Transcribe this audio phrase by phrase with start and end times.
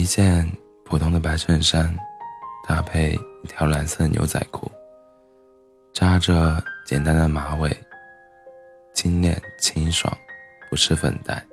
[0.00, 0.50] 一件
[0.82, 1.94] 普通的白衬衫，
[2.66, 3.12] 搭配
[3.44, 4.66] 一条蓝色牛仔裤，
[5.92, 7.70] 扎着简单的马尾，
[8.94, 10.10] 精炼清爽，
[10.70, 11.44] 不施粉黛。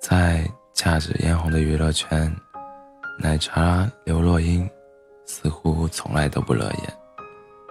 [0.00, 0.44] 在
[0.74, 2.34] 价值嫣红的娱乐圈，
[3.16, 4.68] 奶茶刘若英
[5.24, 6.92] 似乎从来都不惹眼，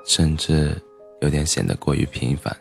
[0.05, 0.81] 甚至
[1.19, 2.55] 有点显得过于平凡。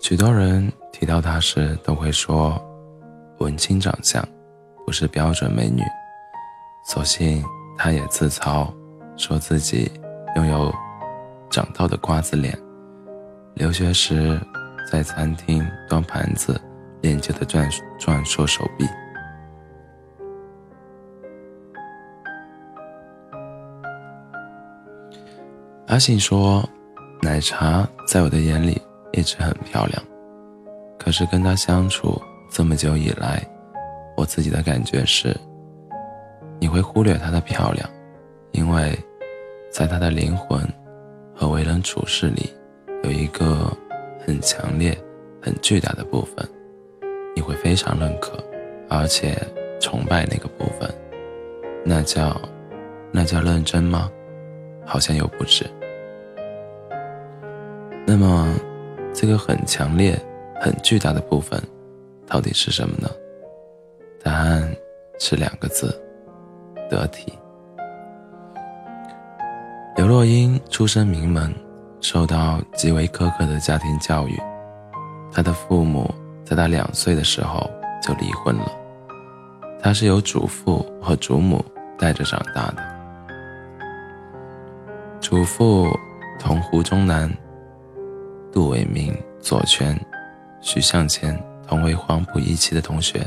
[0.00, 2.62] 许多人提到她时，都会说
[3.38, 4.22] 文青长相。
[4.86, 5.82] 不是标准美女，
[6.84, 7.44] 所幸
[7.76, 8.72] 她也自嘲，
[9.16, 9.90] 说自己
[10.36, 10.72] 拥有
[11.50, 12.56] 长到的瓜子脸。
[13.54, 14.40] 留学时
[14.88, 16.58] 在餐厅端盘子，
[17.00, 17.68] 练就的转
[17.98, 18.86] 转硕手臂。
[25.88, 26.64] 阿信说
[27.20, 28.80] ：“奶茶在我的眼里
[29.12, 30.00] 一直很漂亮，
[30.96, 33.44] 可是跟她相处这么久以来。”
[34.16, 35.36] 我自己的感觉是，
[36.58, 37.88] 你会忽略她的漂亮，
[38.52, 38.98] 因为，
[39.70, 40.60] 在她的灵魂
[41.34, 42.50] 和为人处事里，
[43.04, 43.70] 有一个
[44.26, 44.96] 很强烈、
[45.42, 46.48] 很巨大的部分，
[47.34, 48.42] 你会非常认可，
[48.88, 49.36] 而且
[49.78, 50.90] 崇拜那个部分。
[51.84, 52.40] 那叫，
[53.12, 54.10] 那叫认真吗？
[54.84, 55.66] 好像又不是。
[58.06, 58.54] 那么，
[59.12, 60.18] 这个很强烈、
[60.58, 61.62] 很巨大的部分，
[62.26, 63.10] 到底是什么呢？
[64.26, 64.68] 答案
[65.20, 65.96] 是两个字：
[66.90, 67.32] 得体。
[69.94, 71.54] 刘若英出身名门，
[72.00, 74.36] 受到极为苛刻的家庭教育。
[75.30, 76.12] 她的父母
[76.44, 77.70] 在她两岁的时候
[78.02, 78.68] 就离婚了，
[79.80, 81.64] 她是由祖父和祖母
[81.96, 82.82] 带着长大的。
[85.20, 85.88] 祖父
[86.36, 87.32] 同胡宗南、
[88.50, 89.96] 杜伟明、左权、
[90.60, 93.24] 徐向前同为黄埔一期的同学。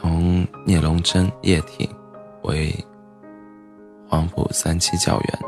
[0.00, 1.88] 同聂荣臻、叶挺
[2.42, 2.72] 为
[4.08, 5.38] 黄埔三期教员，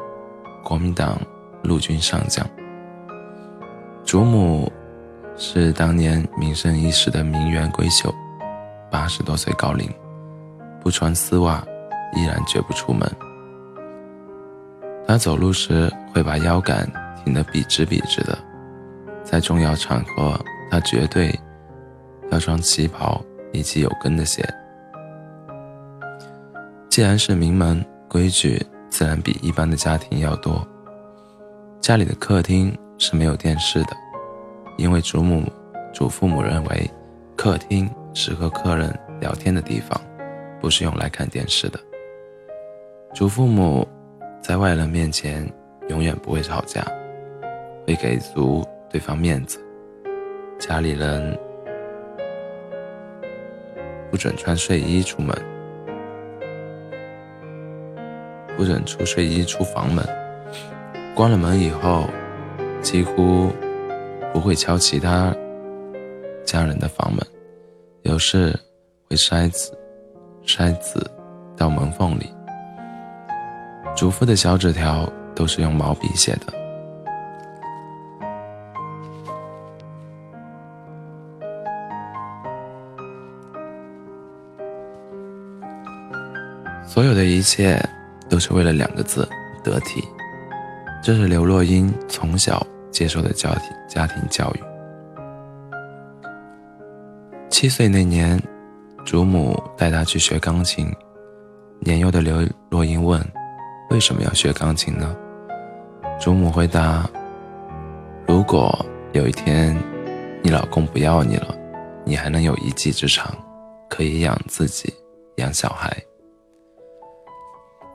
[0.65, 1.21] 国民党
[1.63, 2.45] 陆军上将。
[4.05, 4.71] 祖母
[5.37, 8.13] 是当年名声一时的名媛闺秀，
[8.91, 9.89] 八十多岁高龄，
[10.83, 11.65] 不穿丝袜
[12.17, 13.09] 依然绝不出门。
[15.07, 16.91] 她走路时会把腰杆
[17.25, 18.37] 挺得笔直笔直的，
[19.23, 20.39] 在重要场合，
[20.71, 21.39] 她绝对
[22.31, 23.25] 要穿旗袍。
[23.53, 24.43] 以及有跟的鞋。
[26.89, 30.67] 既然是名门，规矩自然比一般的家庭要多。
[31.81, 33.97] 家里的客厅是没有电视的，
[34.77, 35.45] 因为祖母、
[35.95, 36.91] 祖父母认为，
[37.37, 40.01] 客厅是和客人聊天的地方，
[40.61, 41.79] 不是用来看电视的。
[43.15, 43.87] 祖父母
[44.43, 45.49] 在外人面前
[45.89, 46.85] 永远不会吵架，
[47.87, 49.59] 会给足对方面子。
[50.59, 51.39] 家里人。
[54.11, 55.37] 不准穿睡衣出门，
[58.57, 60.05] 不准出睡衣出房门。
[61.15, 62.05] 关了门以后，
[62.83, 63.51] 几乎
[64.33, 65.35] 不会敲其他
[66.45, 67.25] 家人的房门，
[68.03, 68.59] 有时
[69.09, 69.79] 会筛子
[70.45, 71.09] 筛子
[71.57, 72.33] 到门缝里。
[73.95, 76.60] 祖父的小纸条都是用毛笔写的。
[86.93, 87.81] 所有的一切
[88.29, 89.27] 都是为了两个字：
[89.63, 90.03] 得体。
[91.01, 94.61] 这是刘若英从小接受的家庭家庭教育。
[97.49, 98.43] 七岁那年，
[99.07, 100.93] 祖母带她去学钢琴。
[101.79, 103.25] 年幼的刘若英问
[103.91, 105.15] ：“为什么要学钢琴呢？”
[106.19, 107.09] 祖母回答
[108.27, 108.77] ：“如果
[109.13, 109.81] 有一天
[110.43, 111.55] 你老公不要你了，
[112.05, 113.33] 你还能有一技之长，
[113.89, 114.93] 可以养自己，
[115.37, 115.97] 养小孩。”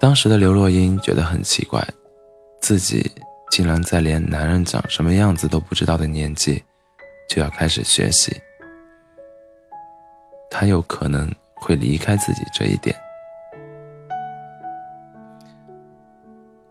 [0.05, 1.83] 当时的刘若英觉得很奇怪，
[2.61, 3.11] 自己
[3.49, 6.63] 竟然在连男人长什么样子都不知道的年纪，
[7.27, 8.39] 就要开始学习。
[10.47, 12.95] 他有可能会离开自己这一点。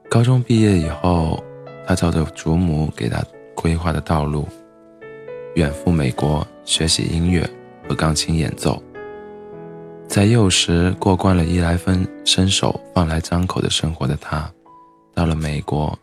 [0.08, 1.42] 高中毕业以后，
[1.84, 3.20] 他照着祖母给他
[3.52, 4.48] 规划的道路，
[5.56, 7.44] 远赴美国学习音乐
[7.88, 8.80] 和钢琴演奏。
[10.06, 14.48] 在幼时过惯了衣来分伸手、饭来张口的生活的他，
[15.12, 15.98] 到了美国，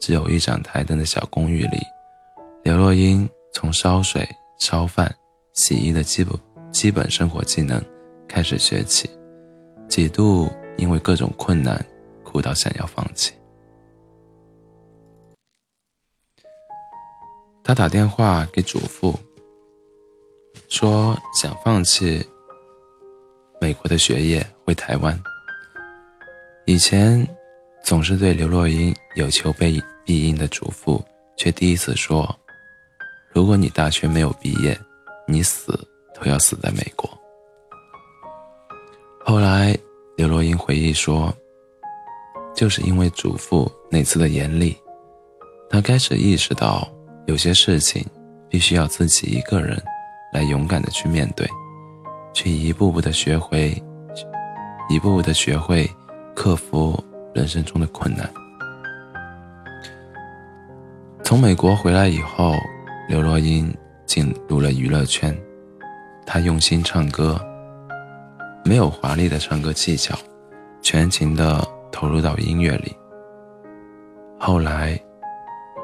[0.00, 1.78] 只有一盏台灯的小公寓里，
[2.64, 4.28] 刘若英从烧水、
[4.58, 5.14] 烧饭、
[5.52, 6.36] 洗衣的基本
[6.72, 7.80] 基本生活技能
[8.26, 9.08] 开始学起，
[9.88, 11.84] 几度因为各种困难
[12.24, 13.32] 哭到想要放弃。
[17.62, 19.14] 他打电话给祖父，
[20.68, 22.26] 说想放弃。
[23.62, 25.16] 美国的学业，回台湾。
[26.66, 27.24] 以前
[27.84, 31.00] 总是对刘若英有求必应的嘱咐，
[31.36, 32.28] 却第一次说
[33.32, 34.76] ：“如果你大学没有毕业，
[35.28, 35.78] 你死
[36.12, 37.08] 都要死在美国。”
[39.24, 39.78] 后来，
[40.16, 41.32] 刘若英回忆说
[42.56, 44.76] ：“就是因为祖父那次的严厉，
[45.70, 46.92] 她开始意识到
[47.28, 48.04] 有些事情
[48.48, 49.80] 必须要自己一个人
[50.32, 51.48] 来勇敢的去面对，
[52.32, 53.70] 去一步步的学会，
[54.88, 55.88] 一步步的学会。”
[56.34, 56.98] 克服
[57.34, 58.28] 人生中的困难。
[61.22, 62.54] 从美国回来以后，
[63.06, 63.72] 刘若英
[64.06, 65.36] 进入了娱乐圈。
[66.24, 67.38] 她用心唱歌，
[68.64, 70.16] 没有华丽的唱歌技巧，
[70.80, 71.62] 全情的
[71.92, 72.96] 投入到音乐里。
[74.38, 74.98] 后来，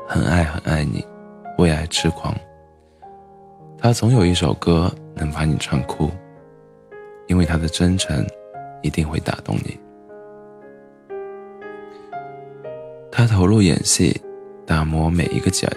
[0.08, 1.06] 很爱很爱你，
[1.58, 2.34] 为爱痴狂。
[3.76, 6.10] 她总有一首歌能把你唱哭，
[7.28, 8.26] 因为他的真诚
[8.82, 9.78] 一定会打动你。
[13.10, 14.20] 他投入演戏，
[14.66, 15.68] 打磨每一个角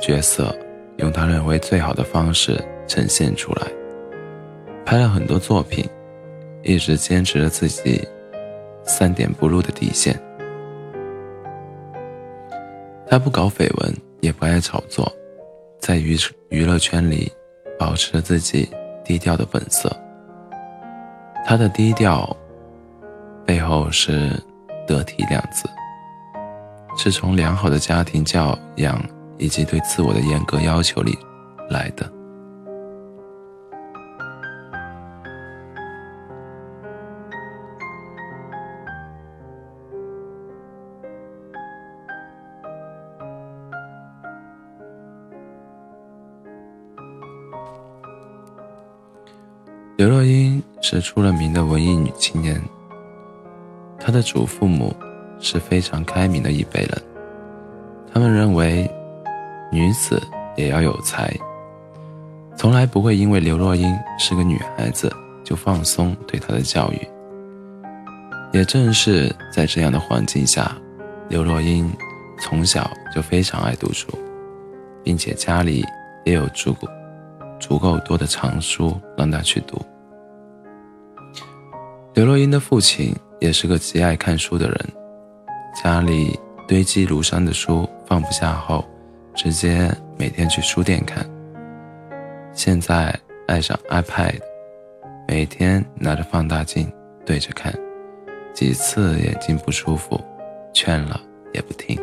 [0.00, 0.54] 角色，
[0.96, 3.66] 用他认为最好的方式呈现出来。
[4.84, 5.88] 拍了很多作品，
[6.62, 8.06] 一直坚持着自己
[8.84, 10.18] 三点不入的底线。
[13.06, 15.10] 他不搞绯闻，也不爱炒作，
[15.78, 16.16] 在娱
[16.50, 17.30] 娱乐圈里
[17.78, 18.68] 保持着自己
[19.04, 19.90] 低调的本色。
[21.44, 22.36] 他的低调
[23.44, 24.30] 背后是
[24.86, 25.68] 得体两字。
[26.96, 29.02] 是从良好的家庭教养
[29.38, 31.16] 以及对自我的严格要求里
[31.70, 32.10] 来的。
[49.96, 52.60] 刘若英是出了名的文艺女青年，
[53.98, 54.94] 她的祖父母。
[55.44, 57.02] 是非常开明的一辈人，
[58.14, 58.88] 他们认为
[59.72, 60.22] 女子
[60.54, 61.36] 也要有才，
[62.56, 65.12] 从来不会因为刘若英是个女孩子
[65.42, 67.08] 就放松对她的教育。
[68.52, 70.76] 也正是在这样的环境下，
[71.28, 71.92] 刘若英
[72.38, 74.06] 从小就非常爱读书，
[75.02, 75.84] 并且家里
[76.24, 76.86] 也有足够
[77.58, 79.84] 足够多的藏书让她去读。
[82.14, 84.78] 刘若英的父亲也是个极爱看书的人。
[85.82, 86.38] 家里
[86.68, 88.84] 堆积如山的书放不下后，
[89.34, 91.26] 直接每天去书店看。
[92.52, 93.18] 现在
[93.48, 94.38] 爱上 iPad，
[95.26, 96.92] 每天拿着放大镜
[97.24, 97.72] 对着看，
[98.52, 100.20] 几次眼睛不舒服，
[100.74, 101.18] 劝了
[101.54, 101.98] 也不听。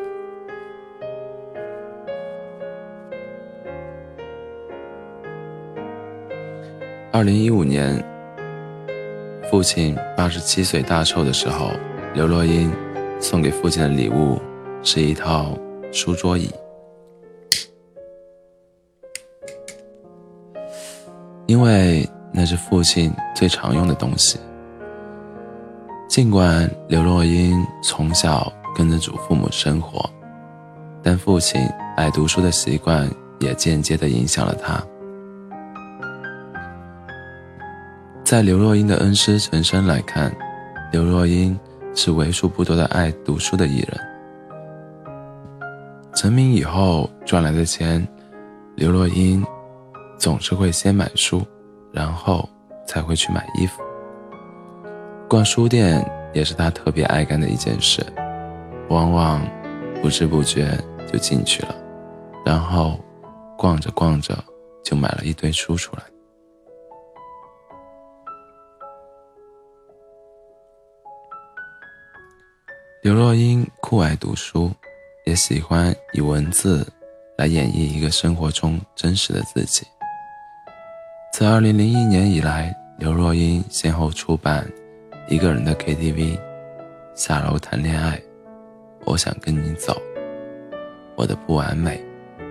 [7.11, 8.03] 二零一五年，
[9.49, 11.71] 父亲八十七岁大寿的时候，
[12.13, 12.71] 刘若英。
[13.21, 14.39] 送给父亲的礼物
[14.81, 15.53] 是一套
[15.91, 16.49] 书桌椅，
[21.47, 24.39] 因为那是父亲最常用的东西。
[26.07, 30.09] 尽管刘若英从小跟着祖父母生活，
[31.03, 31.61] 但父亲
[31.97, 33.05] 爱读书的习惯
[33.39, 34.81] 也间接的影响了她。
[38.29, 40.31] 在刘若英的恩师陈升来看，
[40.91, 41.59] 刘若英。
[41.95, 43.99] 是为数不多的爱读书的艺人。
[46.13, 48.07] 成名以后赚来的钱，
[48.75, 49.43] 刘若英
[50.19, 51.41] 总是会先买书，
[51.91, 52.47] 然后
[52.85, 53.81] 才会去买衣服。
[55.27, 58.05] 逛书店也是她特别爱干的一件事，
[58.89, 59.41] 往往
[60.03, 60.77] 不知不觉
[61.11, 61.75] 就进去了，
[62.45, 62.99] 然后
[63.57, 64.37] 逛着逛着
[64.83, 66.03] 就买了一堆书出来。
[73.01, 74.69] 刘若英酷爱读书，
[75.25, 76.85] 也喜欢以文字
[77.37, 79.87] 来演绎一个生活中真实的自己。
[81.31, 84.69] 自2001年以来，刘若英先后出版
[85.33, 86.13] 《一个人的 KTV》
[87.15, 88.17] 《下楼谈恋爱》
[89.05, 89.93] 《我想跟你走》
[91.15, 92.03] 《我的不完美》《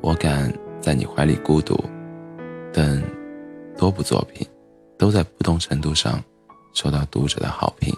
[0.00, 1.74] 我敢在你怀里孤独》
[2.72, 3.02] 等
[3.76, 4.46] 多部作品，
[4.96, 6.22] 都在不同程度上
[6.74, 7.92] 受到读者的好评。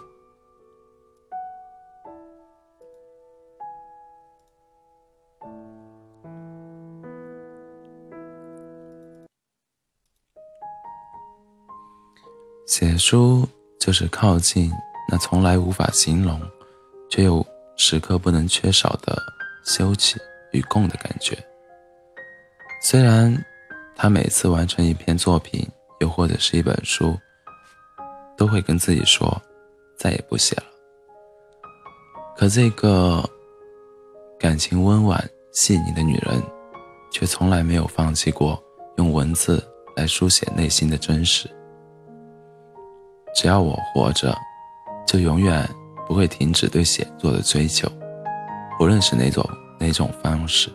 [12.70, 13.44] 写书
[13.80, 14.70] 就是靠近
[15.08, 16.40] 那从来无法形容，
[17.10, 17.44] 却又
[17.76, 19.20] 时刻不能缺少的
[19.64, 20.16] 休憩
[20.52, 21.36] 与共的感觉。
[22.80, 23.36] 虽然
[23.96, 27.18] 他每次完成一篇作品，又或者是一本书，
[28.36, 29.42] 都会跟自己说，
[29.98, 30.62] 再也不写了。
[32.36, 33.28] 可这个
[34.38, 36.40] 感情温婉细腻的女人，
[37.10, 38.62] 却从来没有放弃过
[38.96, 39.60] 用文字
[39.96, 41.50] 来书写内心的真实。
[43.34, 44.36] 只要我活着，
[45.06, 45.68] 就永远
[46.06, 47.88] 不会停止对写作的追求，
[48.78, 50.68] 无论是哪种哪种方式，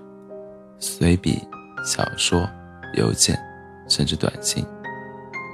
[0.80, 1.42] 随笔、
[1.86, 2.50] 小说、
[2.94, 3.38] 邮件，
[3.88, 4.66] 甚至短信，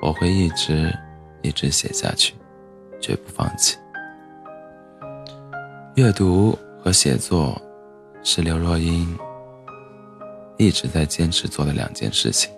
[0.02, 0.94] 我会一直
[1.42, 2.34] 一直写下去，
[3.00, 3.78] 绝不放弃。
[5.96, 7.60] 阅读和写作，
[8.24, 9.18] 是刘若英
[10.58, 12.50] 一直在坚持做的两件事情。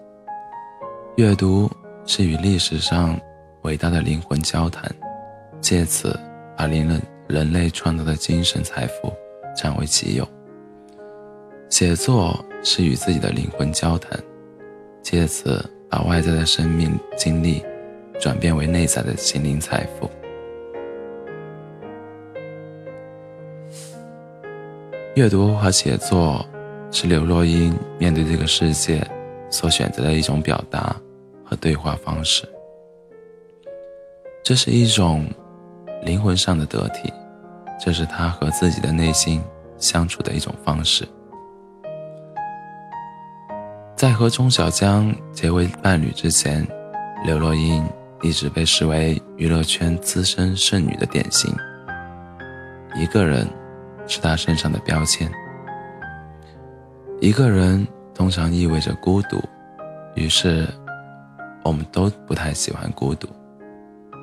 [1.16, 1.72] 阅读
[2.06, 3.20] 是与历史上。
[3.64, 4.90] 伟大的灵魂交谈，
[5.62, 6.20] 借此
[6.58, 9.12] 把人类人类创造的精神财富
[9.56, 10.28] 占为己有。
[11.70, 14.20] 写作是与自己的灵魂交谈，
[15.02, 17.64] 借此把外在的生命经历
[18.20, 20.10] 转变为内在的心灵财富。
[25.16, 26.46] 阅读和写作
[26.92, 29.02] 是刘若英面对这个世界
[29.50, 30.96] 所选择的一种表达
[31.46, 32.48] 和对话方式。
[34.44, 35.26] 这是一种
[36.02, 37.12] 灵魂上的得体，
[37.80, 39.42] 这是他和自己的内心
[39.78, 41.08] 相处的一种方式。
[43.96, 46.68] 在和钟小江结为伴侣之前，
[47.24, 47.90] 刘若英
[48.22, 51.50] 一直被视为娱乐圈资深剩女的典型。
[52.96, 53.48] 一个人
[54.08, 55.32] 是她身上的标签。
[57.22, 59.42] 一个人通常意味着孤独，
[60.16, 60.68] 于是
[61.64, 63.30] 我们都不太喜欢孤独。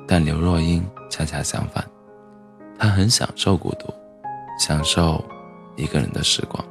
[0.07, 1.85] 但刘若英恰恰相反，
[2.77, 3.93] 她很享受孤独，
[4.59, 5.23] 享受
[5.77, 6.61] 一个人的时光。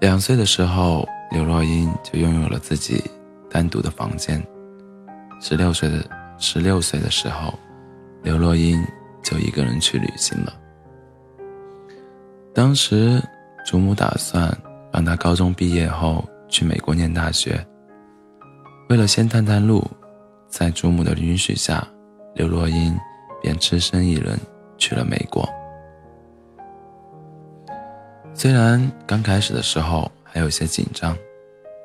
[0.00, 3.00] 两岁的时候，刘若英就拥有了自己
[3.48, 4.44] 单独的房间。
[5.40, 6.04] 十六岁的
[6.38, 7.56] 十六岁的时候，
[8.22, 8.84] 刘若英
[9.22, 10.52] 就一个人去旅行了。
[12.52, 13.22] 当时。
[13.64, 14.56] 祖母打算
[14.92, 17.64] 让他高中毕业后去美国念大学。
[18.88, 19.88] 为了先探探路，
[20.48, 21.86] 在祖母的允许下，
[22.34, 22.98] 刘若英
[23.40, 24.38] 便只身一人
[24.76, 25.48] 去了美国。
[28.34, 31.16] 虽然刚开始的时候还有些紧张，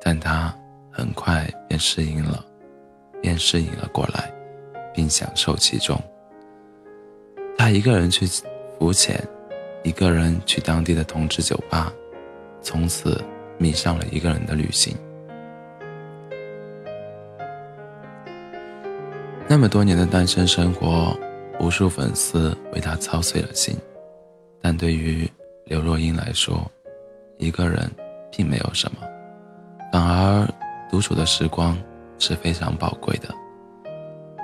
[0.02, 0.54] 但他
[0.90, 2.44] 很快便适应了，
[3.22, 4.30] 便适应了过来，
[4.92, 5.98] 并享受其中。
[7.56, 8.26] 他一个人去
[8.78, 9.22] 浮潜。
[9.88, 11.90] 一个人去当地的同志酒吧，
[12.60, 13.24] 从此
[13.56, 14.94] 迷上了一个人的旅行。
[19.48, 21.18] 那么多年的单身生活，
[21.58, 23.74] 无数粉丝为他操碎了心。
[24.60, 25.26] 但对于
[25.64, 26.70] 刘若英来说，
[27.38, 27.90] 一个人
[28.30, 28.98] 并没有什么，
[29.90, 30.46] 反而
[30.90, 31.74] 独处的时光
[32.18, 33.34] 是非常宝贵的。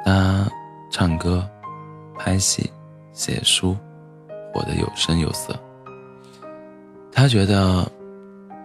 [0.07, 0.51] 他
[0.91, 1.47] 唱歌、
[2.19, 2.73] 拍戏、
[3.13, 3.77] 写书。
[4.55, 5.53] 活得有声有色。
[7.11, 7.91] 他觉得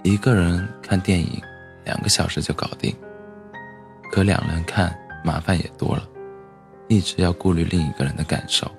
[0.04, 1.42] 一个人看电影
[1.84, 2.96] 两个小时就搞定，
[4.12, 6.08] 可两人看麻烦也多了，
[6.88, 8.70] 一直要顾虑另一个人的感受。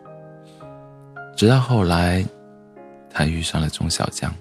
[1.37, 2.25] 直到后来，
[3.11, 4.33] 他遇上了钟小江。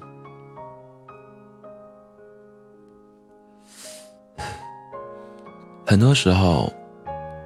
[5.88, 6.71] 很多时候，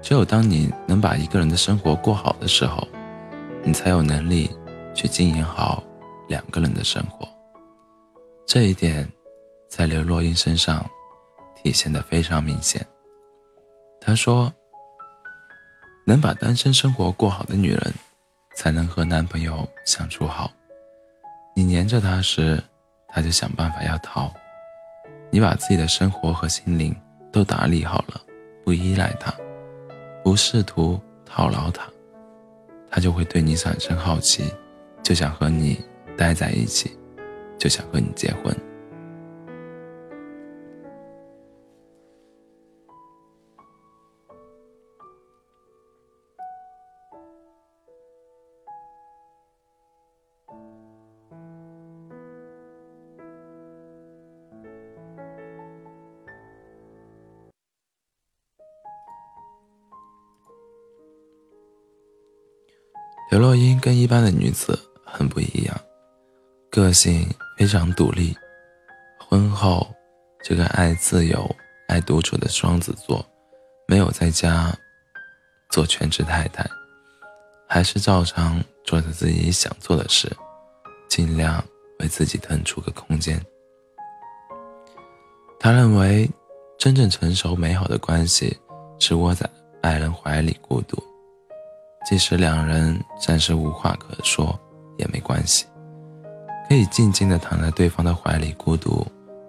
[0.01, 2.86] 只有当你能把一个人的生活过好的时候，
[3.63, 4.51] 你才有能力。
[4.94, 5.84] 去经营好
[6.28, 7.28] 两个人的生活，
[8.46, 9.12] 这一点
[9.68, 10.86] 在刘若英身上
[11.56, 12.86] 体现的非常明显。
[14.00, 14.54] 她说
[16.06, 17.94] ：“能把单身生活过好的女人，
[18.56, 20.52] 才能和男朋友相处好。
[21.56, 22.62] 你黏着他时，
[23.08, 24.32] 他就想办法要逃；
[25.32, 26.96] 你把自己的生活和心灵
[27.32, 28.22] 都打理好了，
[28.64, 29.34] 不依赖他，
[30.24, 31.88] 不试图套牢他，
[32.90, 34.54] 他就会对你产生好奇。”
[35.03, 35.77] 就想和你
[36.17, 36.98] 待在一起，
[37.60, 38.55] 就想和你结婚。
[63.29, 64.93] 刘若英跟一般的女子。
[65.15, 65.79] 很不一样，
[66.72, 68.36] 个性非常独立。
[69.20, 69.88] 婚后，
[70.43, 71.48] 这个爱自由、
[71.88, 73.24] 爱独处的双子座，
[73.88, 74.75] 没有在家
[75.70, 76.67] 做全职太太，
[77.70, 80.36] 还是照常做着自己想做的事，
[81.08, 81.63] 尽量
[82.00, 83.39] 为自己腾出个空间。
[85.60, 86.27] 他认为，
[86.79, 88.60] 真正成熟美好的关系
[89.00, 89.48] 是窝在
[89.84, 91.01] 爱人怀里孤独，
[92.03, 94.60] 即使两人暂时无话可说
[94.98, 95.66] 也没关系，
[96.68, 99.06] 可以静静的躺在对方的怀里孤独，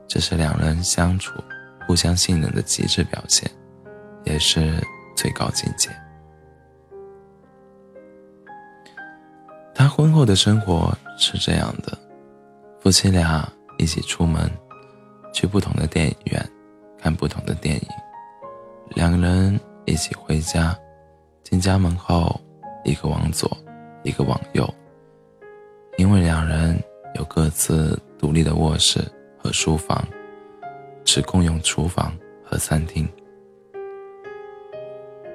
[0.07, 1.33] 这是两人相处
[1.87, 3.51] 互相信任的极致表现，
[4.25, 4.83] 也是
[5.17, 5.91] 最高境界。
[9.75, 11.99] 他婚后的生活是这样的：
[12.81, 13.47] 夫妻俩
[13.77, 14.51] 一起出门，
[15.33, 16.51] 去不同的电影院
[16.97, 17.89] 看不同的电影；
[18.91, 20.79] 两人一起回家，
[21.43, 22.41] 进家门后，
[22.85, 23.51] 一个往左，
[24.05, 24.73] 一个往右，
[25.97, 26.79] 因为两人
[27.15, 29.01] 有各自独立的卧室
[29.39, 30.07] 和书房，
[31.05, 33.09] 只共用厨房和餐厅。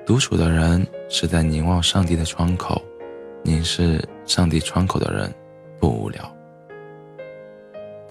[0.06, 2.82] 独处的人是在凝望上帝的窗口。
[3.42, 5.34] 凝视上帝窗口的人
[5.80, 6.30] 不无聊，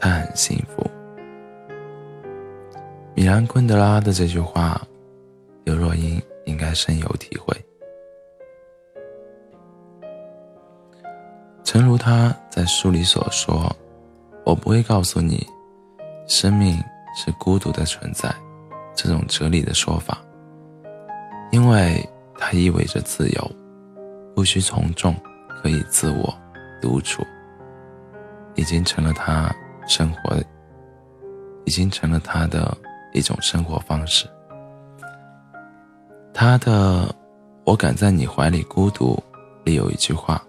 [0.00, 0.82] 他很幸福。
[3.14, 4.80] 米兰昆德拉的这句话，
[5.64, 7.54] 刘若英应该深有体会。
[11.78, 13.72] 正如他在书里所说
[14.44, 15.46] ：“我不会告诉你，
[16.26, 16.76] 生命
[17.14, 18.34] 是孤独的存在，
[18.96, 20.18] 这种哲理的说法，
[21.52, 22.04] 因为
[22.36, 23.50] 它意味着自由。”
[24.34, 25.14] 不需从众，
[25.62, 26.36] 可以自我
[26.82, 27.24] 独处，
[28.56, 29.48] 已经成了他
[29.86, 30.36] 生活，
[31.64, 32.76] 已经成了他的
[33.12, 34.26] 一种生活方式。
[36.34, 37.14] 他的
[37.62, 39.16] “我敢在你怀里孤独”
[39.62, 40.42] 里有一句话：“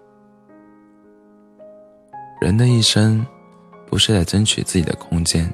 [2.40, 3.24] 人的一生，
[3.86, 5.52] 不是在争取自己的空间，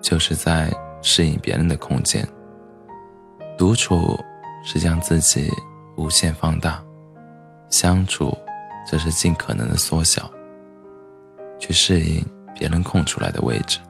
[0.00, 2.26] 就是在适应别人的空间。
[3.58, 4.16] 独处
[4.64, 5.50] 是将自己
[5.96, 6.80] 无限放大。”
[7.70, 8.36] 相处，
[8.86, 10.30] 则是尽可能的缩小，
[11.58, 12.24] 去适应
[12.54, 13.80] 别人空出来的位置。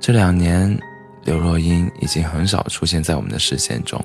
[0.00, 0.76] 这两年，
[1.22, 4.02] 刘若英已经很少出现在我们的视线中，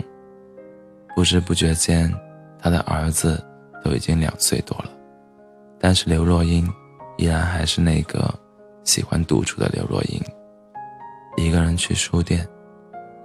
[1.15, 2.13] 不知不觉间，
[2.59, 3.43] 她的儿子
[3.83, 4.89] 都已经两岁多了，
[5.79, 6.69] 但是刘若英
[7.17, 8.33] 依然还是那个
[8.83, 10.21] 喜欢独处的刘若英，
[11.37, 12.47] 一个人去书店，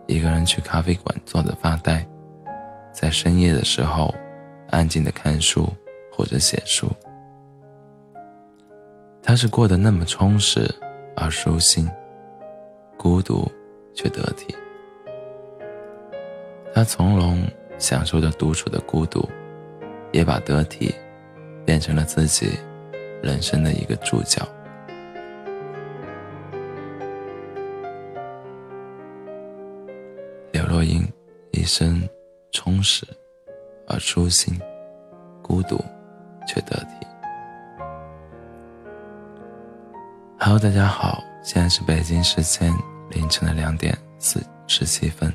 [0.07, 2.07] 一个人去咖啡馆坐着发呆，
[2.93, 4.15] 在深夜的时候。
[4.73, 5.69] 安静的看书
[6.13, 6.87] 或者写书，
[9.21, 10.73] 他是过得那么充实
[11.17, 11.91] 而舒心，
[12.97, 13.51] 孤独
[13.93, 14.55] 却得体。
[16.73, 17.43] 他从容
[17.79, 19.29] 享受着独处的孤独，
[20.13, 20.95] 也把得体
[21.67, 22.53] 变成了自己
[23.23, 24.47] 人生的一个主角。
[30.53, 31.07] 刘若英
[31.53, 32.09] 一生
[32.53, 33.07] 充实。
[33.93, 34.57] 而舒心，
[35.43, 35.85] 孤独，
[36.47, 37.05] 却得体。
[40.39, 42.73] Hello，大家好，现在是北京时间
[43.11, 45.35] 凌晨的两点四十七分，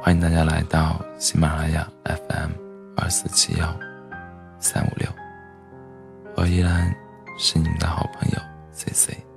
[0.00, 2.52] 欢迎大家来到喜马拉雅 FM
[2.96, 3.76] 二四七幺
[4.60, 5.08] 三五六，
[6.42, 6.92] 我依然
[7.38, 8.38] 是你们的好朋友
[8.72, 9.31] C C。